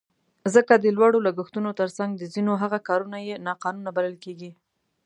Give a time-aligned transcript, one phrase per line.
[0.53, 4.51] ځکه د لوړو لګښتونو تر څنګ د ځینو هغو کارونه یې ناقانونه بلل کېږي.